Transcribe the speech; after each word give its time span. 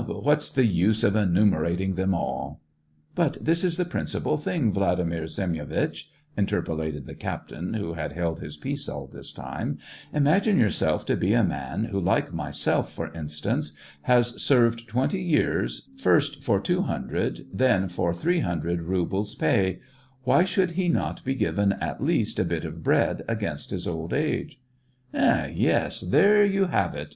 but 0.07 0.23
what's 0.23 0.49
the 0.49 0.65
use 0.65 1.03
of 1.03 1.15
enumerating 1.15 1.93
them 1.93 2.11
all!" 2.11 2.59
"But 3.13 3.37
this 3.39 3.63
is 3.63 3.77
the 3.77 3.85
principal 3.85 4.35
thing, 4.35 4.73
Vladimir 4.73 5.27
Sem 5.27 5.53
yonitch," 5.53 6.05
interpolated 6.35 7.05
the 7.05 7.13
captain, 7.13 7.75
who 7.75 7.93
had 7.93 8.13
held 8.13 8.39
his 8.39 8.57
peace 8.57 8.89
all 8.89 9.05
this 9.05 9.31
time; 9.31 9.77
"imagine 10.11 10.57
yourself 10.57 11.05
to 11.05 11.15
be 11.15 11.35
a 11.35 11.43
man 11.43 11.83
who, 11.83 11.99
like 11.99 12.33
myself, 12.33 12.91
for 12.91 13.13
instance, 13.13 13.73
has 14.01 14.41
served 14.41 14.87
twenty 14.87 15.21
years, 15.21 15.87
first 15.97 16.43
for 16.43 16.59
two 16.59 16.81
hundred, 16.81 17.45
then 17.53 17.87
for 17.87 18.11
three 18.11 18.39
hundred 18.39 18.81
rubles 18.81 19.35
pay; 19.35 19.81
why 20.23 20.43
should 20.43 20.71
he 20.71 20.89
not 20.89 21.17
^ 21.21 21.23
be 21.23 21.35
given 21.35 21.73
at 21.73 22.03
least 22.03 22.39
a 22.39 22.43
bit 22.43 22.65
of 22.65 22.81
bread, 22.83 23.23
against 23.27 23.69
his 23.69 23.87
old 23.87 24.13
age 24.13 24.53
t 24.53 24.57
""Eh! 25.19 25.51
yes, 25.53 25.99
there 26.01 26.43
you 26.43 26.65
have 26.65 26.95
it 26.95 27.09